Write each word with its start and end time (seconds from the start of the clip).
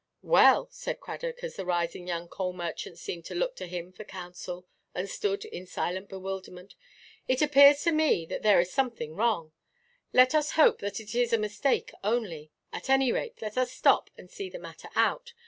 "Well," 0.23 0.67
said 0.71 0.99
Cradock, 0.99 1.43
as 1.43 1.57
the 1.57 1.63
rising 1.63 2.07
young 2.07 2.27
coal–merchants 2.27 2.99
seemed 2.99 3.23
to 3.25 3.35
look 3.35 3.55
to 3.57 3.67
him 3.67 3.91
for 3.91 4.03
counsel, 4.03 4.65
and 4.95 5.07
stood 5.07 5.45
in 5.45 5.67
silent 5.67 6.09
bewilderment—"it 6.09 7.39
appears 7.39 7.83
to 7.83 7.91
me 7.91 8.25
that 8.25 8.41
there 8.41 8.59
is 8.59 8.71
something 8.73 9.13
wrong. 9.15 9.51
Let 10.11 10.33
us 10.33 10.53
hope 10.53 10.79
that 10.79 10.99
it 10.99 11.13
is 11.13 11.33
a 11.33 11.37
mistake 11.37 11.91
only; 12.03 12.51
at 12.73 12.89
any 12.89 13.11
rate, 13.11 13.43
let 13.43 13.59
us 13.59 13.71
stop, 13.73 14.09
and 14.17 14.27
see 14.27 14.49
the 14.49 14.57
matter 14.57 14.89
out. 14.95 15.33